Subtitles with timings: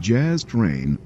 [0.00, 0.98] Jazz Train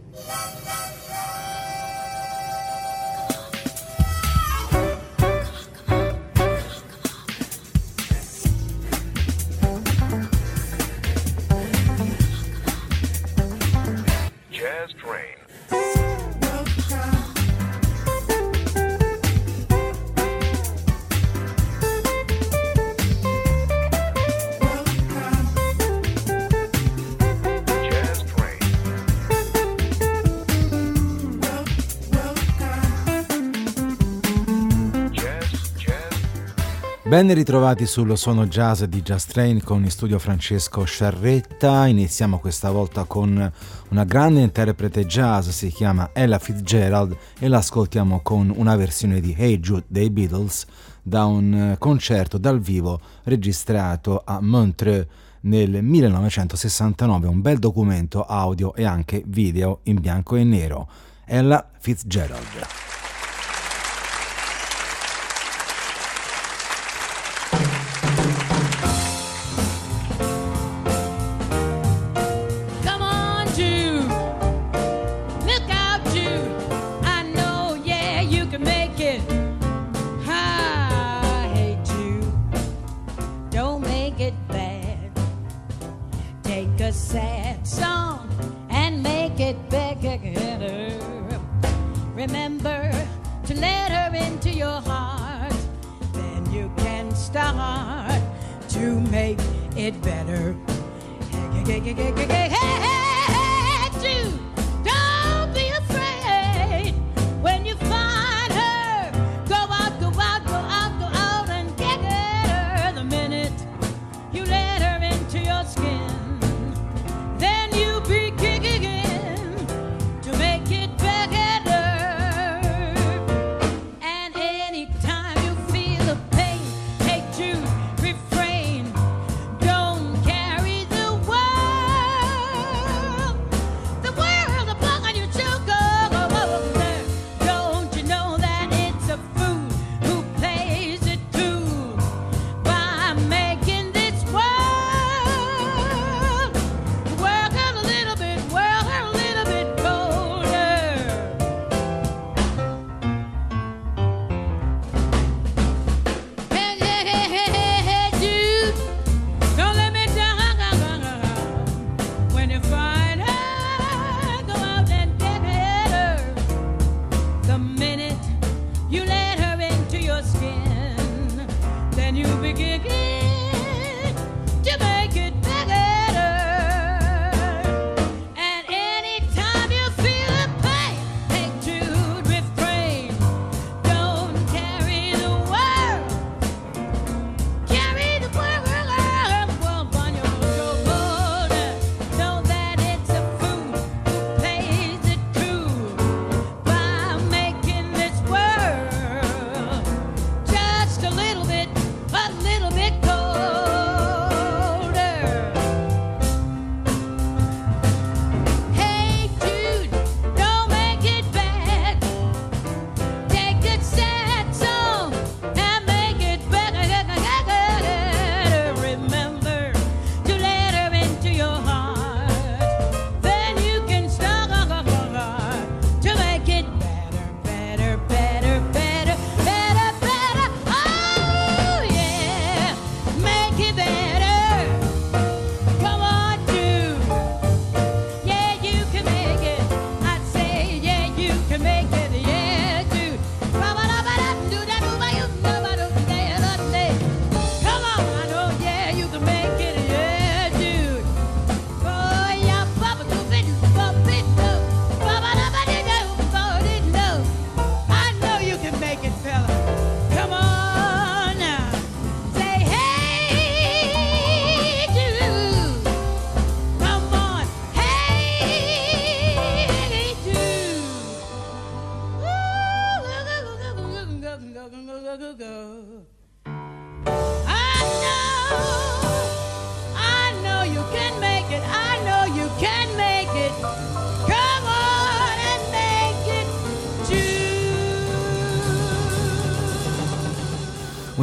[37.22, 41.86] Ben ritrovati sullo suono jazz di Jazz Train con in studio Francesco Sciarretta.
[41.86, 43.52] Iniziamo questa volta con
[43.90, 49.60] una grande interprete jazz, si chiama Ella Fitzgerald e l'ascoltiamo con una versione di Hey
[49.60, 50.66] Jude dei Beatles
[51.00, 55.06] da un concerto dal vivo registrato a Montreux
[55.42, 60.88] nel 1969, un bel documento audio e anche video in bianco e nero.
[61.24, 63.01] Ella Fitzgerald.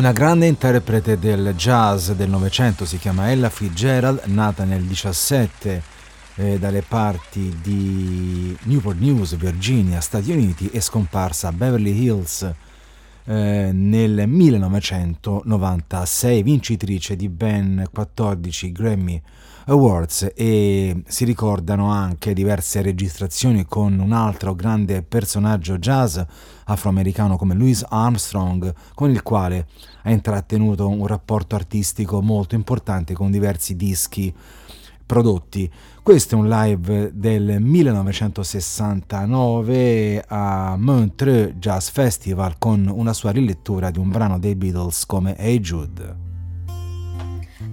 [0.09, 5.83] Una grande interprete del jazz del Novecento si chiama Ella Fitzgerald, nata nel 17
[6.33, 12.51] eh, dalle parti di Newport News, Virginia, Stati Uniti, è scomparsa a Beverly Hills
[13.25, 19.21] eh, nel 1996, vincitrice di ben 14 Grammy
[19.69, 26.17] Awards e si ricordano anche diverse registrazioni con un altro grande personaggio jazz
[26.65, 29.67] afroamericano come Louis Armstrong, con il quale
[30.03, 34.33] ha intrattenuto un rapporto artistico molto importante con diversi dischi
[35.05, 35.71] prodotti.
[36.01, 43.99] Questo è un live del 1969 a Montreux Jazz Festival con una sua rilettura di
[43.99, 46.28] un brano dei Beatles come Hey Jude.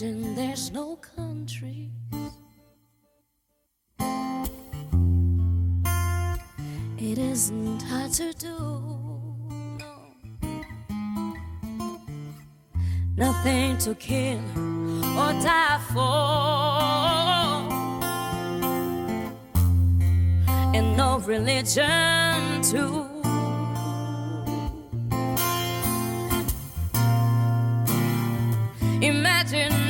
[0.00, 1.90] Imagine there's no countries.
[6.98, 8.94] It isn't hard to do.
[13.16, 14.38] nothing to kill
[15.18, 16.06] or die for,
[20.76, 23.04] and no religion to.
[29.00, 29.87] Imagine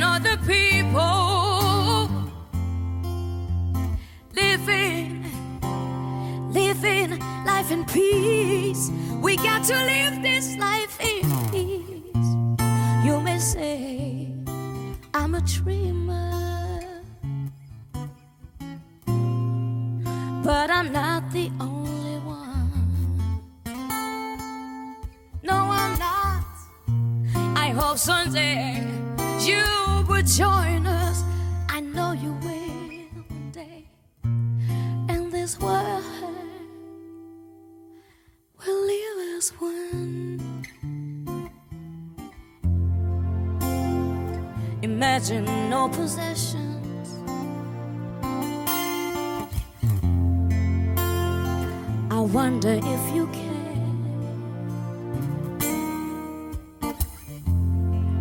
[7.69, 8.91] life in peace.
[9.21, 12.27] We got to live this life in peace.
[13.05, 14.27] You may say
[15.13, 16.81] I'm a dreamer,
[20.43, 23.21] but I'm not the only one.
[25.43, 26.45] No, I'm not.
[27.55, 28.83] I hope someday
[29.39, 29.63] you
[30.07, 31.23] will join us.
[31.69, 32.59] I know you will
[33.29, 33.85] one day,
[34.23, 35.78] and this world
[44.99, 47.07] Imagine no possessions.
[52.11, 53.79] I wonder if you can.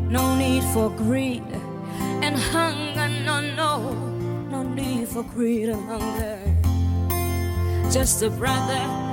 [0.09, 1.43] No need for greed
[2.23, 3.93] and hunger, no, no,
[4.49, 6.39] no need for greed and hunger.
[7.91, 9.08] Just a brotherhood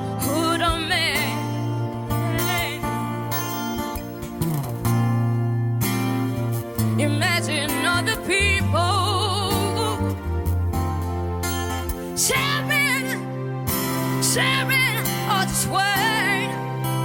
[15.67, 16.51] world.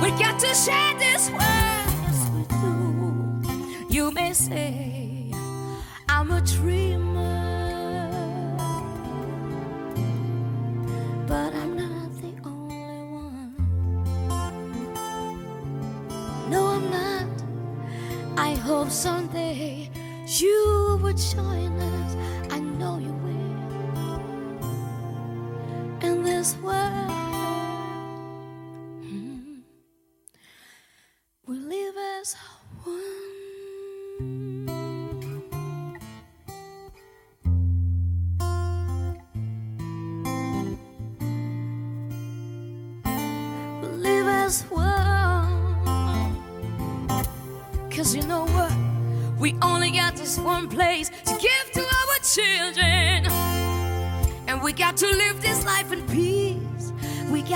[0.03, 1.91] We got to share this world
[2.35, 3.87] with you.
[3.89, 5.33] You may say
[6.09, 7.00] I'm a dreamer,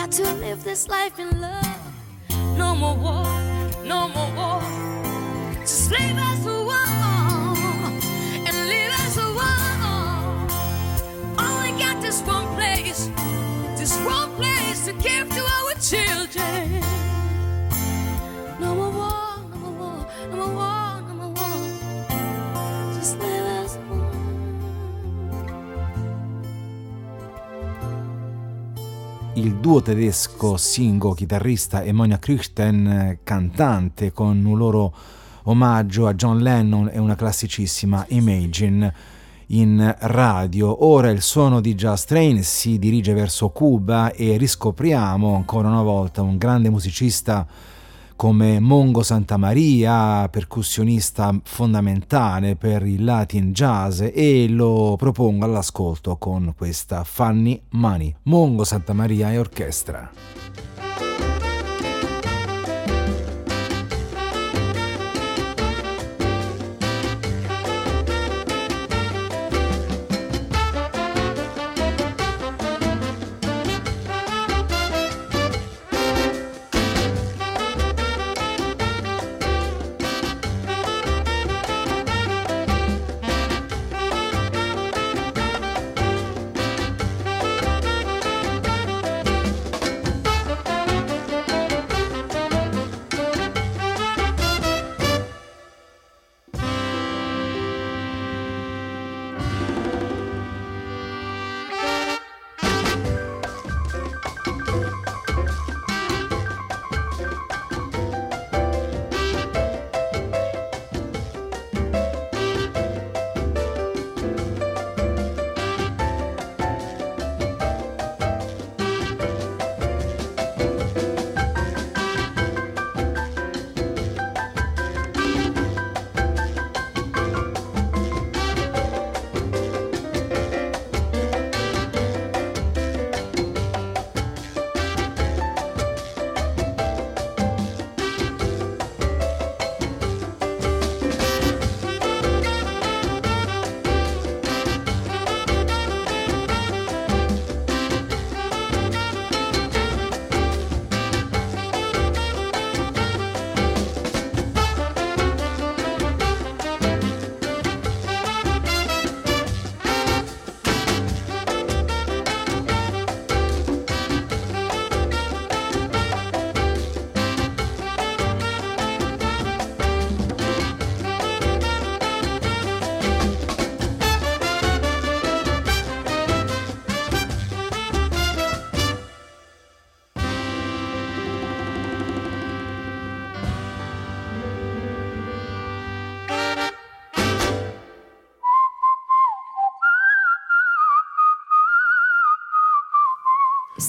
[0.05, 1.79] got to live this life in love.
[2.59, 3.25] No more war,
[3.85, 4.61] no more war.
[5.61, 6.47] Just live as
[29.45, 34.95] il duo tedesco Singo, chitarrista, e Monia Krichten, cantante, con un loro
[35.43, 38.95] omaggio a John Lennon e una classicissima Imagine
[39.49, 40.87] in radio.
[40.87, 46.23] Ora il suono di Jazz Train si dirige verso Cuba e riscopriamo ancora una volta
[46.23, 47.47] un grande musicista
[48.17, 57.05] come Mongo Santamaria, percussionista fondamentale per il Latin Jazz e lo propongo all'ascolto con questa
[57.05, 60.11] Fanny Money, Mongo Santamaria e orchestra.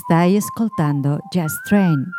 [0.06, 2.15] Stai ascoltando Jazz Train.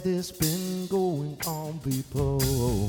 [0.00, 2.88] This been going on, people?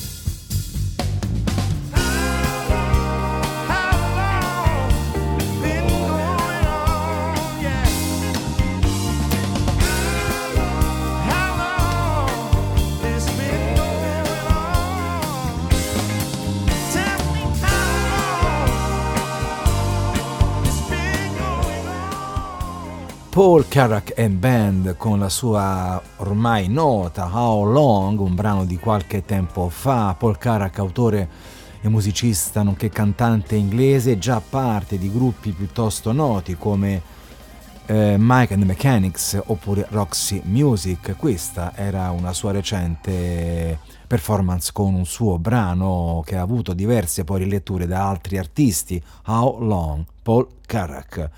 [23.39, 29.23] Paul Carrack and Band con la sua ormai nota How Long, un brano di qualche
[29.23, 30.13] tempo fa.
[30.19, 31.29] Paul Carrack, autore
[31.79, 37.01] e musicista nonché cantante inglese, già parte di gruppi piuttosto noti come
[37.85, 41.15] eh, Mike and the Mechanics oppure Roxy Music.
[41.15, 47.39] Questa era una sua recente performance con un suo brano che ha avuto diverse poi
[47.39, 51.29] riletture da altri artisti, How Long, Paul Carrack.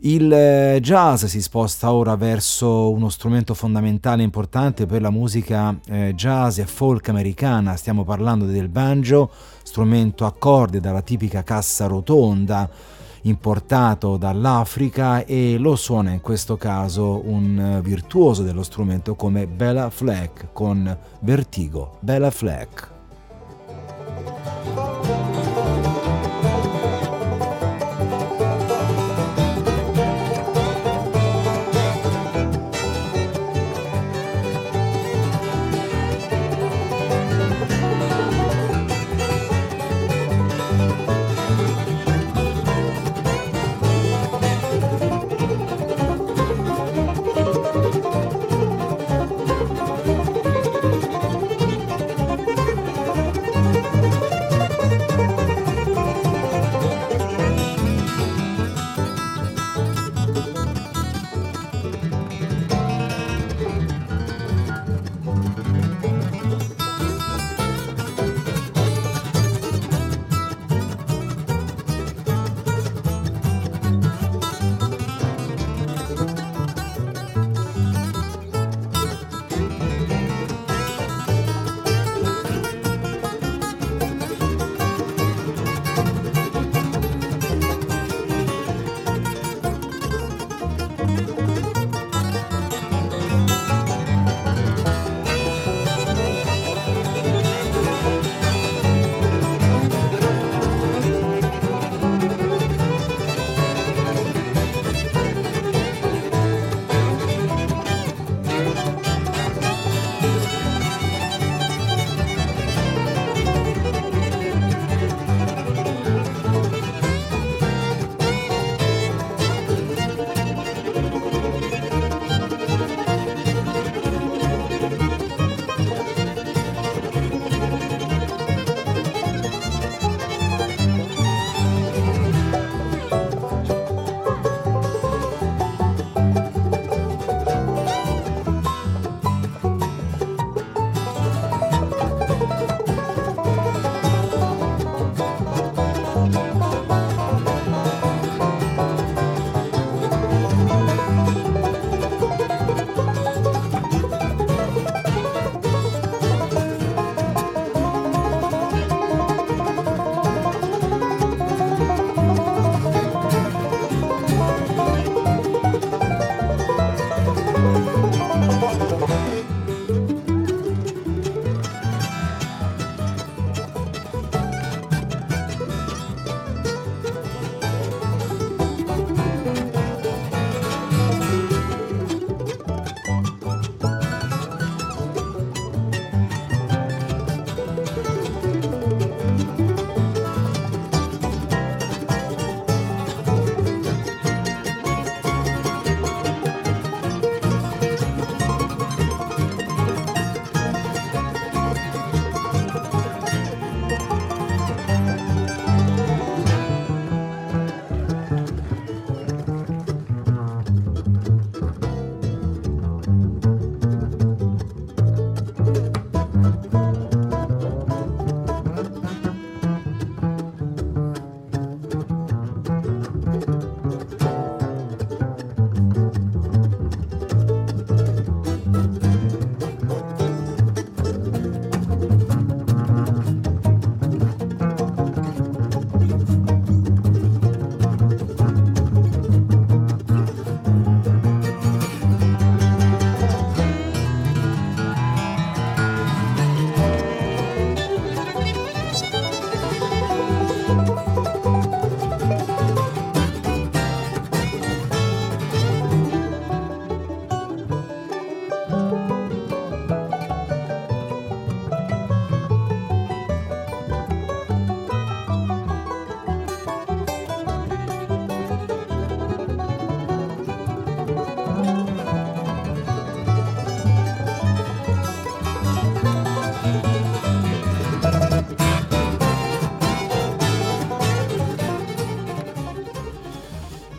[0.00, 5.74] Il eh, jazz si sposta ora verso uno strumento fondamentale e importante per la musica
[5.86, 9.30] eh, jazz e folk americana, stiamo parlando del banjo,
[9.62, 12.68] strumento a corde dalla tipica cassa rotonda
[13.22, 19.90] importato dall'Africa e lo suona in questo caso un eh, virtuoso dello strumento come Bella
[19.90, 22.95] Fleck con Vertigo, Bella Fleck.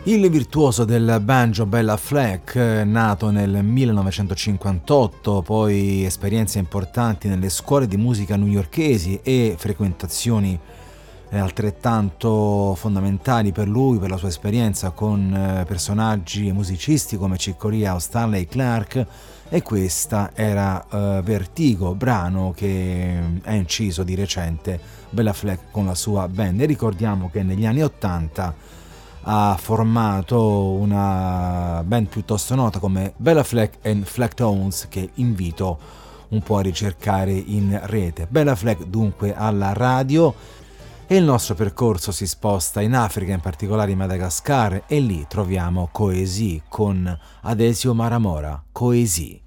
[0.07, 7.97] Il virtuoso del banjo Bella Fleck, nato nel 1958, poi esperienze importanti nelle scuole di
[7.97, 10.57] musica newyorkesi e frequentazioni
[11.29, 17.35] eh, altrettanto fondamentali per lui, per la sua esperienza con eh, personaggi e musicisti come
[17.35, 19.05] Ciccoria o Stanley Clark,
[19.49, 25.95] e questa era uh, Vertigo, brano che ha inciso di recente Bella Fleck con la
[25.95, 26.61] sua band.
[26.61, 28.76] E ricordiamo che negli anni 80
[29.29, 35.77] ha formato una band piuttosto nota come Bella Fleck and Flecktones che invito
[36.29, 38.25] un po' a ricercare in rete.
[38.29, 40.33] Bella Fleck dunque alla radio
[41.05, 45.89] e il nostro percorso si sposta in Africa, in particolare in Madagascar e lì troviamo
[45.91, 49.46] Coesi con Adesio Maramora, Coesi.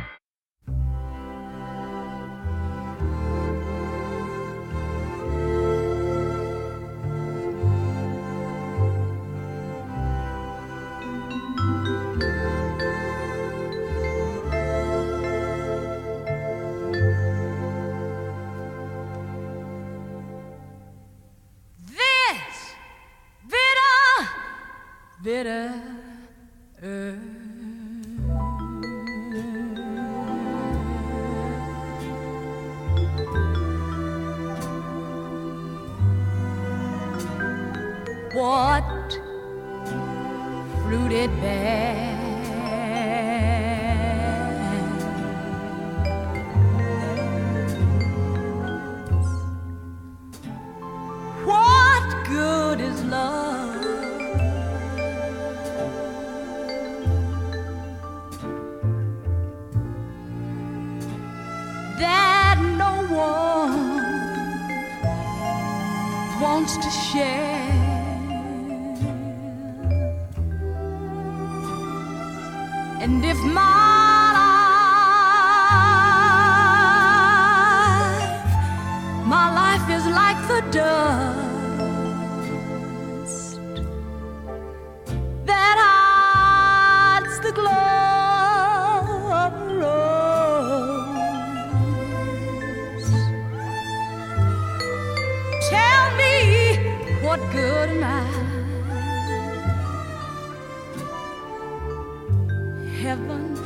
[103.01, 103.60] heaven.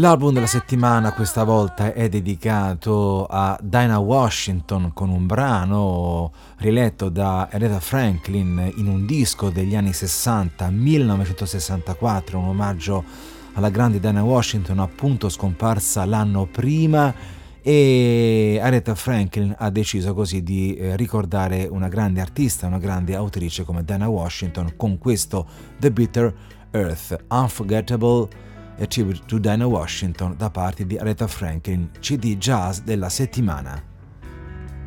[0.00, 7.48] L'album della settimana questa volta è dedicato a Dinah Washington con un brano riletto da
[7.50, 13.04] Aretha Franklin in un disco degli anni 60, 1964, un omaggio
[13.52, 17.12] alla grande Dinah Washington appunto scomparsa l'anno prima
[17.60, 23.64] e Aretha Franklin ha deciso così di eh, ricordare una grande artista, una grande autrice
[23.64, 25.46] come Dinah Washington con questo
[25.78, 26.34] The Bitter
[26.70, 28.48] Earth Unforgettable
[28.80, 33.82] e Tribute to Dino Washington da parte di Aretha Franklin, CD jazz della settimana.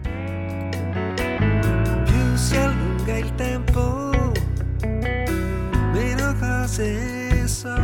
[0.02, 0.16] Più
[2.36, 4.10] si allunga il tempo,
[5.94, 7.76] meno cose so,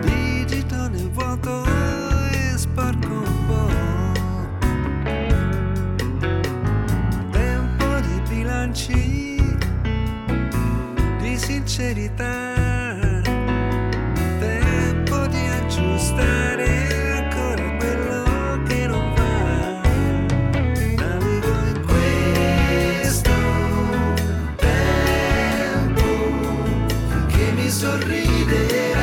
[0.00, 3.68] digito nel vuoto e sporco un po'.
[7.30, 9.58] Tempo di bilanci,
[11.20, 12.43] di sincerità.
[27.76, 28.93] Che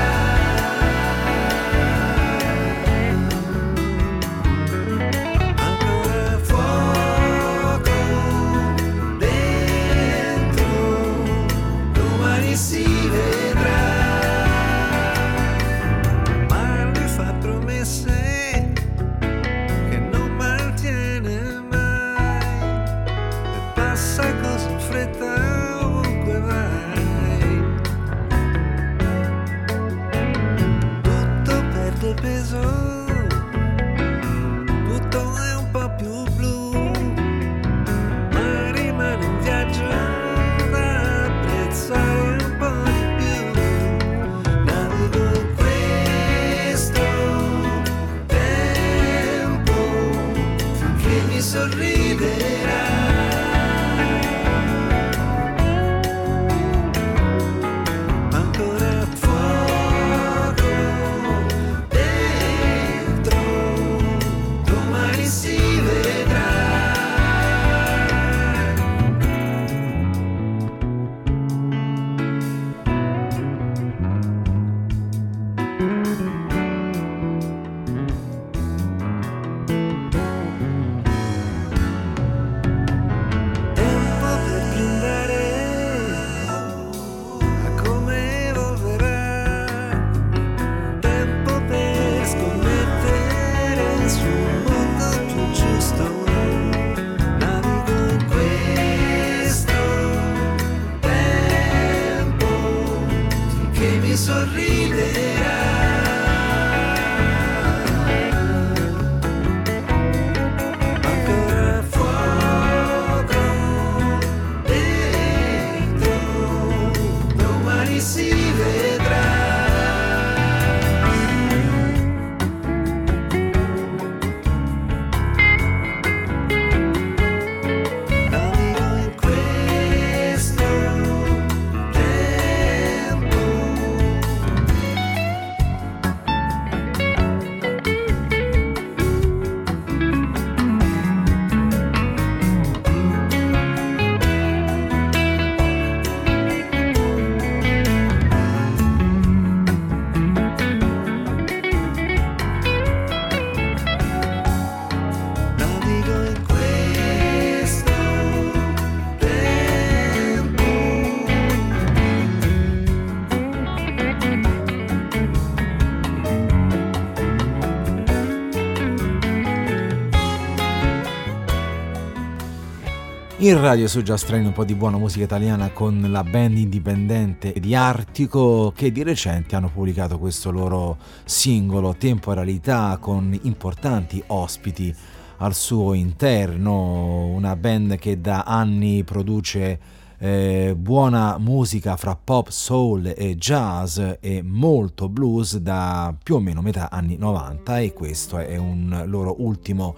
[173.41, 177.53] In radio su Just Train un po' di buona musica italiana con la band indipendente
[177.59, 184.93] di Artico che di recente hanno pubblicato questo loro singolo Temporalità con importanti ospiti
[185.37, 189.79] al suo interno, una band che da anni produce
[190.19, 196.61] eh, buona musica fra pop, soul e jazz e molto blues da più o meno
[196.61, 199.95] metà anni 90 e questo è un loro ultimo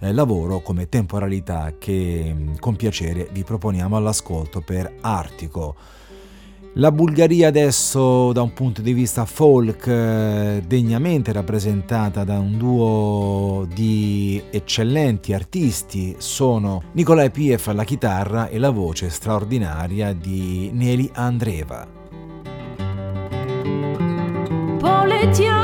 [0.00, 5.76] eh, lavoro come temporalità che mm, con piacere vi proponiamo all'ascolto per Artico.
[6.74, 13.66] La Bulgaria adesso da un punto di vista folk eh, degnamente rappresentata da un duo
[13.74, 21.84] di eccellenti artisti sono Nikolai Pief alla chitarra e la voce straordinaria di Neli Andreva.
[24.78, 25.57] Poletiamo.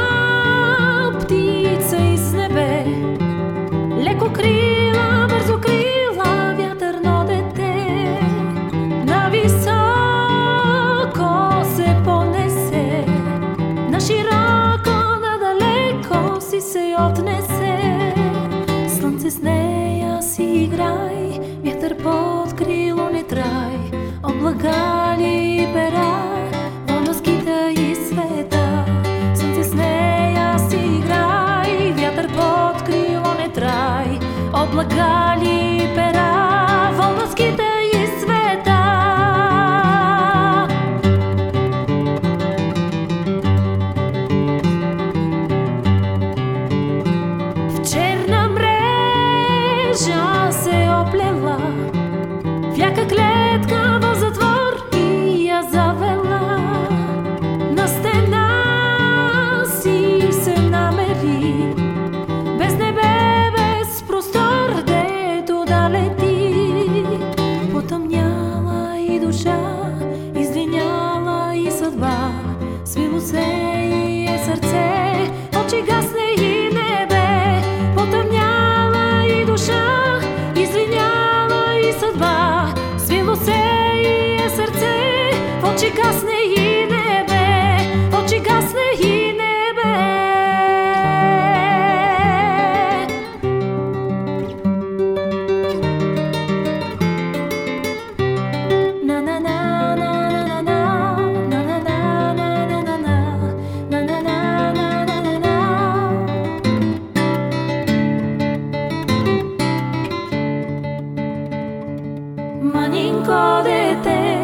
[112.64, 114.40] Манинко дете,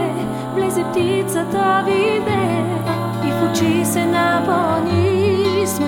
[0.55, 2.65] влезе птицата виде
[3.27, 5.31] и в очи се напълни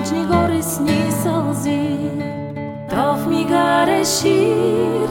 [0.03, 1.97] мъчни горесни сълзи.
[2.89, 4.53] То в мига реши,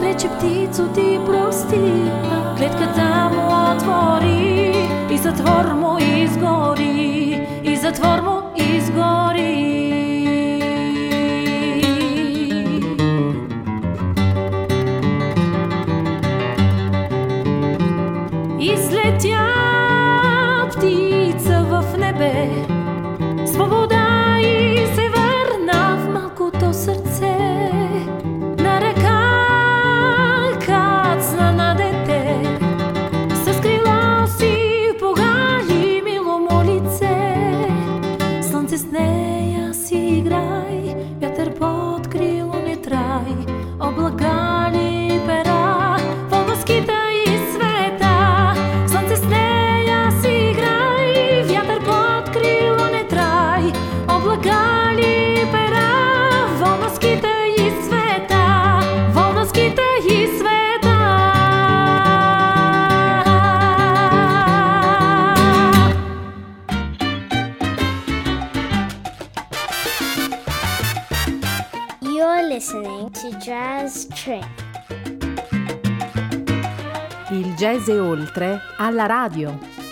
[0.01, 2.11] рече птицо ти прости,
[2.57, 4.73] клетката му отвори
[5.11, 9.82] и затвор му изгори, и затвор му изгори.
[77.73, 79.82] Paese Oltre alla radio.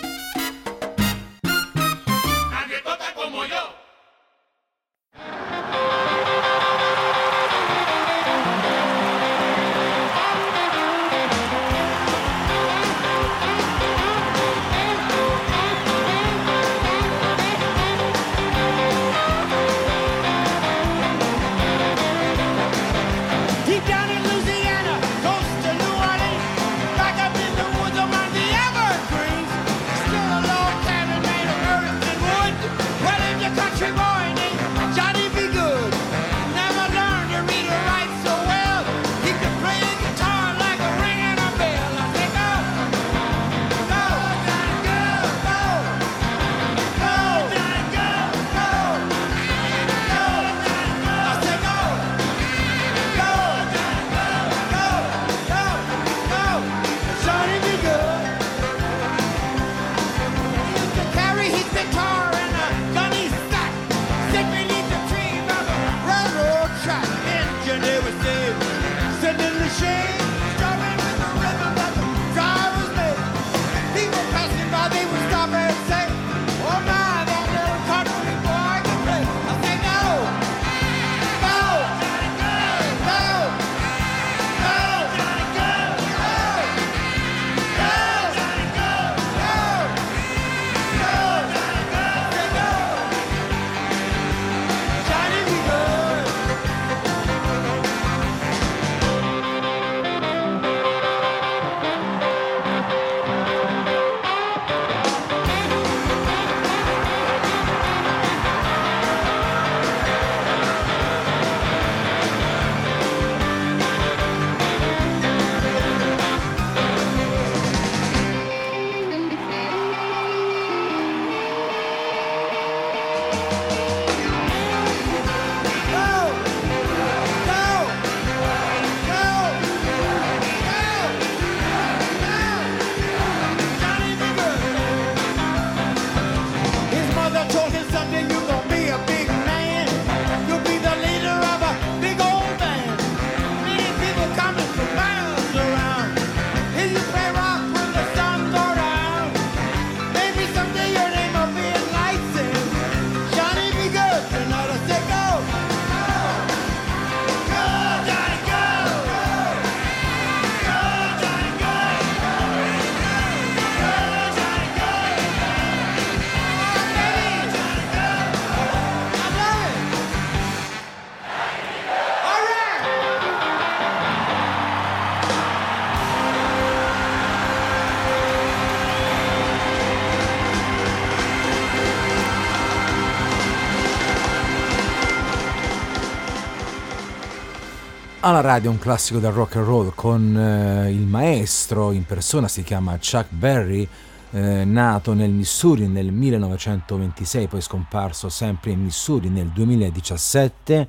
[188.31, 192.63] Alla radio un classico del rock and roll con eh, il maestro in persona, si
[192.63, 193.85] chiama Chuck Berry,
[194.31, 200.87] eh, nato nel Missouri nel 1926, poi scomparso sempre in Missouri nel 2017,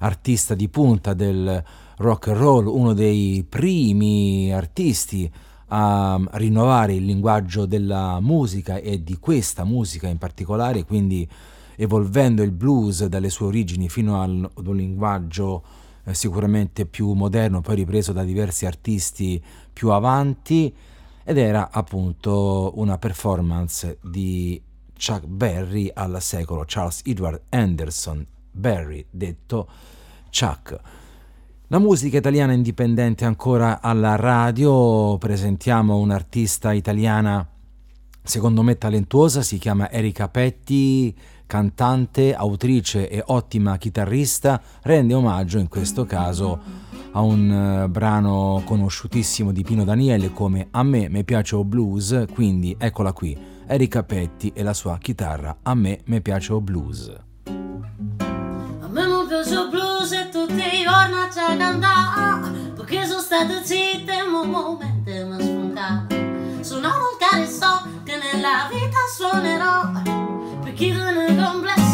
[0.00, 1.64] artista di punta del
[1.96, 5.32] rock and roll, uno dei primi artisti
[5.68, 11.26] a rinnovare il linguaggio della musica e di questa musica in particolare, quindi
[11.74, 17.74] evolvendo il blues dalle sue origini fino ad un linguaggio eh, sicuramente più moderno, poi
[17.74, 19.42] ripreso da diversi artisti
[19.72, 20.72] più avanti,
[21.24, 24.62] ed era appunto una performance di
[24.96, 29.68] Chuck Berry al secolo, Charles Edward Anderson Berry, detto
[30.30, 30.78] Chuck.
[31.66, 37.50] La musica italiana indipendente ancora alla radio, presentiamo un'artista italiana
[38.26, 41.14] secondo me talentuosa, si chiama Erika Petti,
[41.46, 46.84] cantante, autrice e ottima chitarrista, rende omaggio in questo caso
[47.16, 52.26] a un uh, brano conosciutissimo di Pino Daniele come A me mi piace o blues,
[52.32, 53.36] quindi eccola qui,
[53.66, 57.10] Erika Petti e la sua chitarra A me mi piace o blues.
[57.46, 63.62] A me mi piace o blues e tutti i giorni c'è cantare Perché sono stata
[63.62, 66.06] zitta e un momento mi spunta
[66.60, 70.25] Sono volgare so che nella vita suonerò
[70.76, 71.85] Per chi non è complesso e non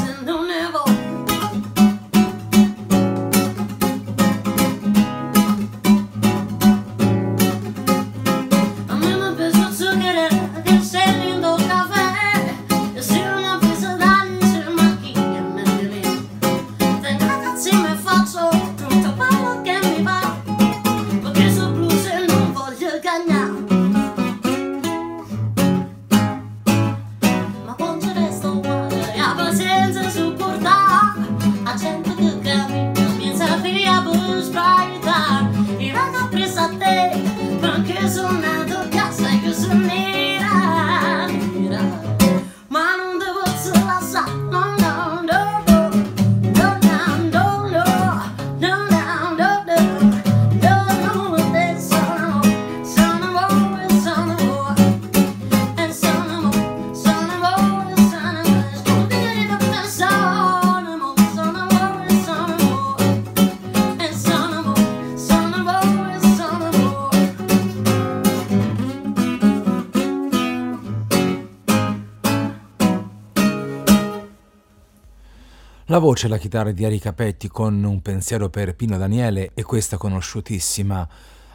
[75.92, 79.62] La voce e la chitarra di Erika Petti con un pensiero per Pino Daniele e
[79.62, 81.06] questa conosciutissima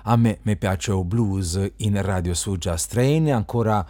[0.03, 3.33] A me mi piace o blues in radio su Just Train.
[3.33, 3.83] Ancora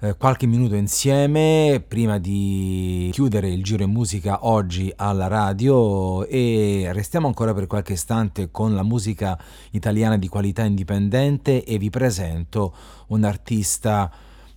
[0.00, 6.88] eh, qualche minuto insieme prima di chiudere il giro in musica oggi alla radio e
[6.94, 9.38] restiamo ancora per qualche istante con la musica
[9.72, 12.74] italiana di qualità indipendente e vi presento
[13.08, 14.10] un artista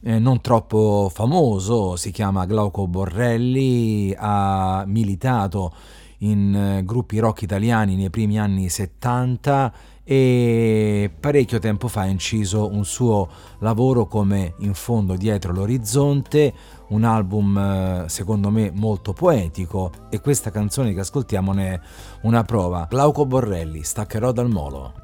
[0.04, 5.74] eh, non troppo famoso, si chiama Glauco Borrelli, ha militato
[6.20, 9.74] in eh, gruppi rock italiani nei primi anni 70
[10.06, 13.30] e parecchio tempo fa ha inciso un suo
[13.60, 16.54] lavoro come In fondo dietro l'orizzonte,
[16.90, 21.80] un album eh, secondo me molto poetico e questa canzone che ascoltiamo ne è
[22.24, 22.88] una prova.
[22.90, 25.02] Glauco Borrelli, staccherò dal molo.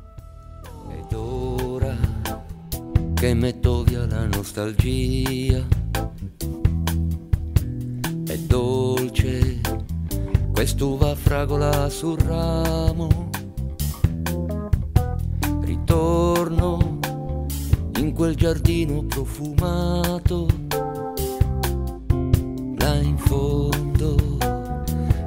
[3.20, 5.68] Che metto via la nostalgia,
[8.26, 9.60] è dolce
[10.54, 13.30] quest'uva fragola sul ramo.
[15.60, 17.00] Ritorno
[17.98, 20.48] in quel giardino profumato,
[22.78, 24.16] là in fondo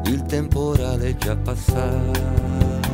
[0.06, 2.91] il temporale è già passato.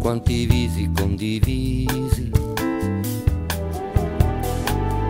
[0.00, 2.30] Quanti visi condivisi,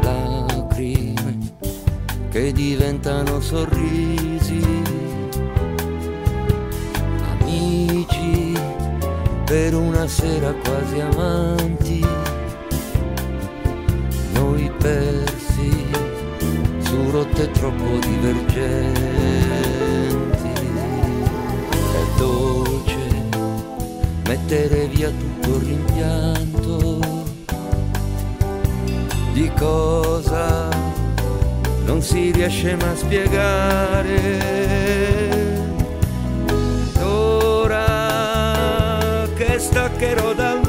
[0.02, 1.38] lacrime
[2.30, 4.60] che diventano sorrisi,
[7.30, 8.52] amici
[9.44, 12.04] per una sera quasi amanti,
[14.32, 15.86] noi persi
[16.80, 18.98] su rotte troppo divergenti.
[21.70, 22.59] È dolce
[24.30, 27.00] mettere via tutto il rimpianto
[29.32, 30.68] di cosa
[31.84, 34.18] non si riesce mai a spiegare.
[37.02, 37.88] Ora
[39.34, 40.59] che staccherò dal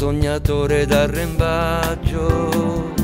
[0.00, 2.94] sognatore d'arrembaggio.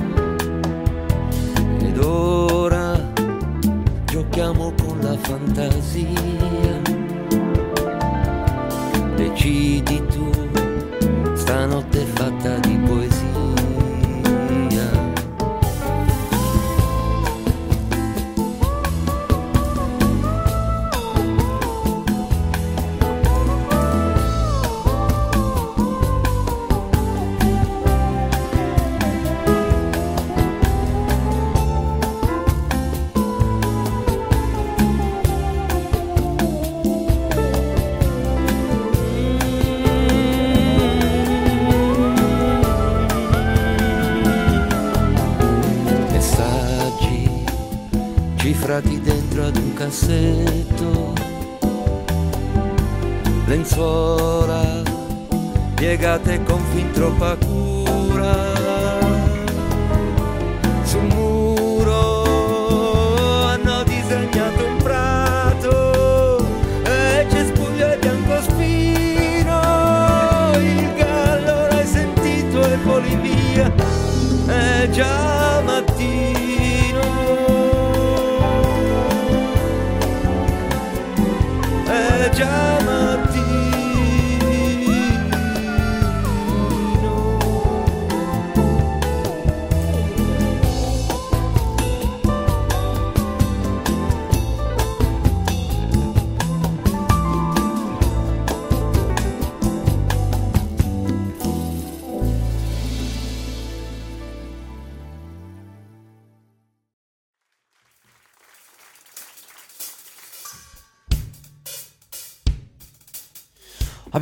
[1.78, 3.12] Ed ora
[4.06, 6.80] giochiamo con la fantasia.
[9.14, 10.06] Decidi
[50.16, 51.12] cassetto
[53.46, 54.82] lenzuola
[55.74, 57.35] piegate con fin troppa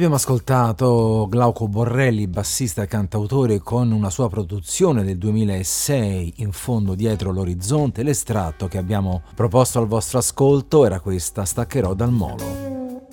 [0.05, 6.95] Abbiamo ascoltato Glauco Borrelli, bassista e cantautore, con una sua produzione del 2006, In fondo
[6.95, 8.03] dietro l'orizzonte.
[8.03, 13.07] L'estratto che abbiamo proposto al vostro ascolto era questa, Staccherò dal molo.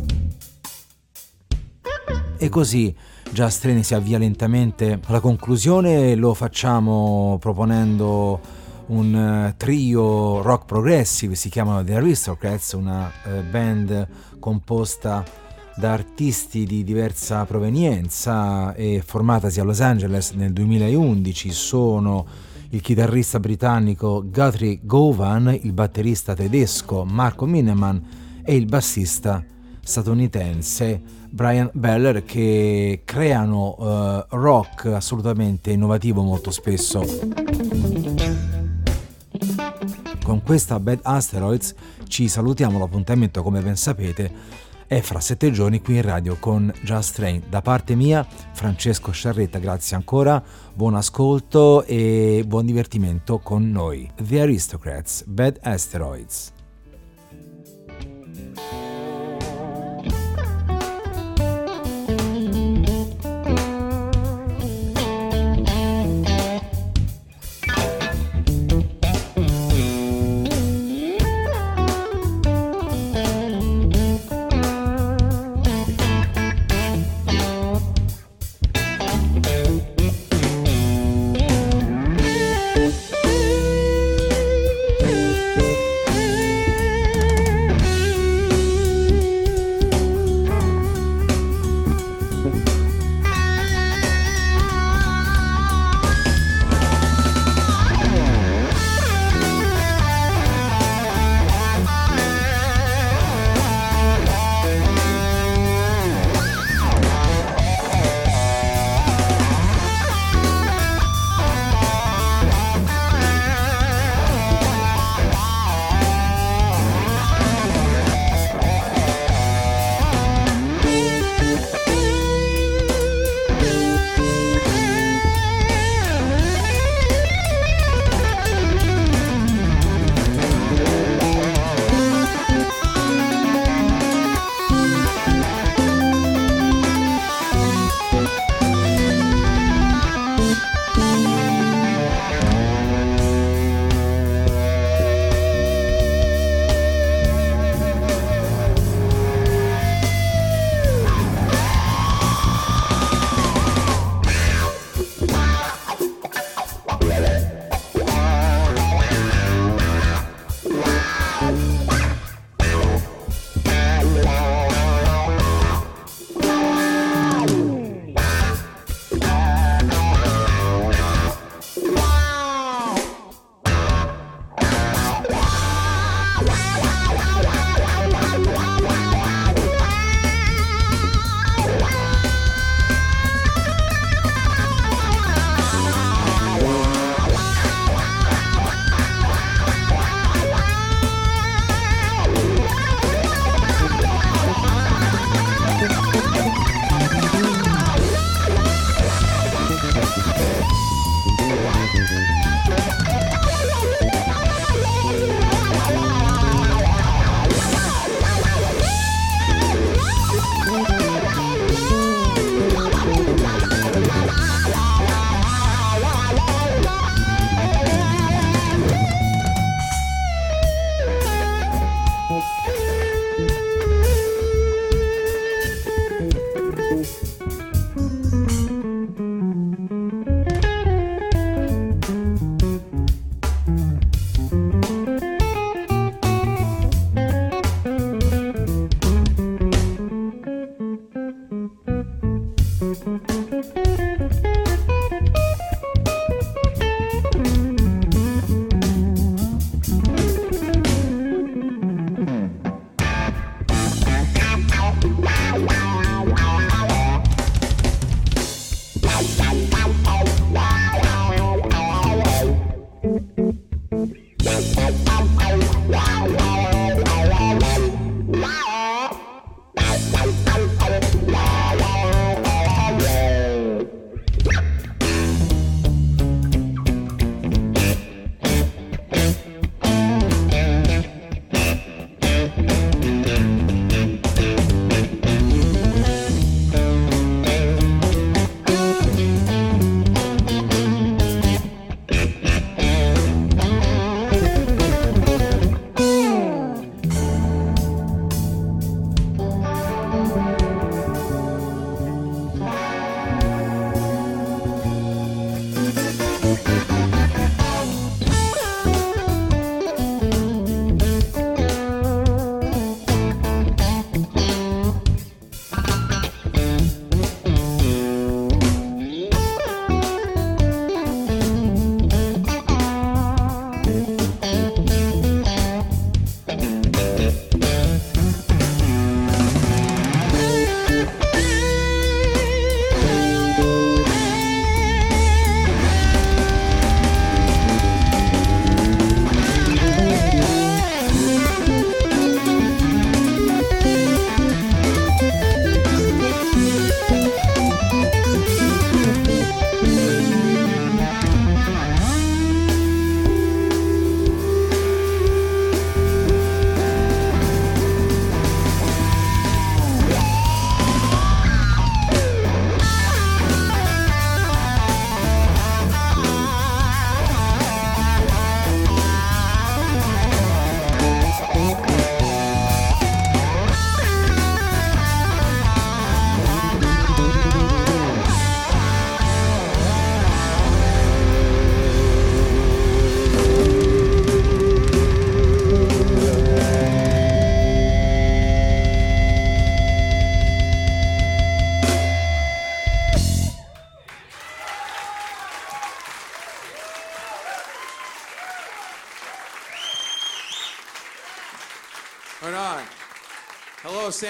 [2.36, 2.94] E così
[3.32, 8.40] Train si avvia lentamente alla conclusione, lo facciamo proponendo
[8.88, 14.08] un eh, trio rock progressive, si chiamano The Aristocrats, una eh, band
[14.40, 15.24] composta
[15.76, 22.26] da artisti di diversa provenienza e formatasi a Los Angeles nel 2011 sono
[22.70, 28.02] il chitarrista britannico Guthrie Govan, il batterista tedesco Marco Mineman
[28.44, 29.44] e il bassista
[29.84, 37.04] statunitense Brian Beller che creano eh, rock assolutamente innovativo molto spesso.
[40.24, 41.74] Con questa Bad Asteroids
[42.08, 44.60] ci salutiamo, l'appuntamento come ben sapete
[44.92, 47.44] è fra sette giorni qui in radio con Just Train.
[47.48, 54.12] Da parte mia, Francesco Sciarretta, grazie ancora, buon ascolto e buon divertimento con noi.
[54.22, 56.52] The Aristocrats, Bad Asteroids.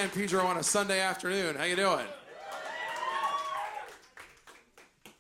[0.02, 1.56] San Pedro on a Sunday afternoon.
[1.56, 2.08] How you doing?
[5.06, 5.14] I'm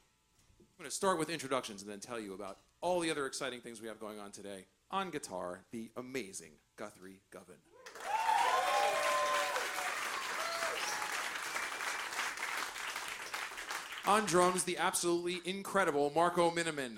[0.79, 3.79] going to start with introductions and then tell you about all the other exciting things
[3.79, 4.65] we have going on today.
[4.89, 7.57] On guitar, the amazing Guthrie Govan.
[14.07, 16.97] On drums, the absolutely incredible Marco Miniman.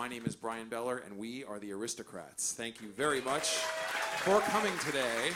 [0.00, 2.54] My name is Brian Beller, and we are the Aristocrats.
[2.54, 3.48] Thank you very much
[4.24, 5.28] for coming today.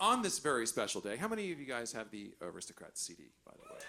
[0.00, 3.52] On this very special day, how many of you guys have the Aristocrats CD, by
[3.52, 3.80] the way?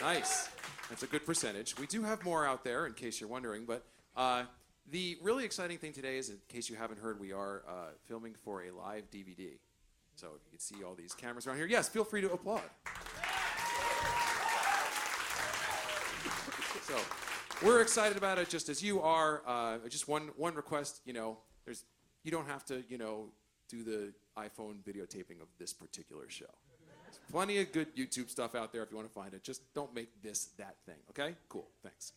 [0.00, 0.48] Nice.
[0.88, 1.78] That's a good percentage.
[1.78, 3.86] We do have more out there, in case you're wondering, but
[4.16, 4.42] uh,
[4.90, 7.72] the really exciting thing today is, in case you haven't heard, we are uh,
[8.06, 9.50] filming for a live DVD.
[10.16, 11.66] So if you can see all these cameras around here.
[11.66, 12.62] Yes, feel free to applaud.
[16.90, 16.98] So
[17.64, 19.42] we're excited about it, just as you are.
[19.46, 21.84] Uh, just one one request, you know, there's
[22.24, 23.26] you don't have to, you know,
[23.68, 26.46] do the iPhone videotaping of this particular show.
[27.04, 29.44] There's plenty of good YouTube stuff out there if you want to find it.
[29.44, 30.96] Just don't make this that thing.
[31.10, 31.36] Okay?
[31.48, 31.68] Cool.
[31.84, 32.12] Thanks.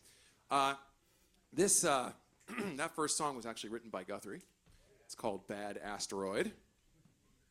[0.50, 0.74] Uh,
[1.52, 2.10] this uh,
[2.74, 4.42] that first song was actually written by Guthrie.
[5.04, 6.50] It's called Bad Asteroid.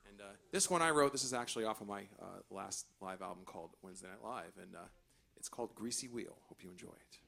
[0.09, 1.13] And uh, this one I wrote.
[1.13, 4.75] This is actually off of my uh, last live album called Wednesday Night Live, and
[4.75, 4.79] uh,
[5.43, 6.37] it's called Greasy Wheel.
[6.47, 7.19] Hope you enjoy it.